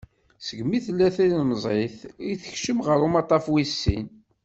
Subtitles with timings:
[0.47, 1.97] Segmi tella d tilemẓit
[2.29, 4.05] i tekcem ɣer umaṭtaf wis sin.